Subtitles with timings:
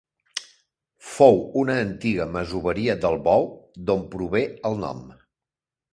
[1.09, 3.47] Fou una antiga masoveria del Bou
[3.91, 5.05] d'on prové el nom.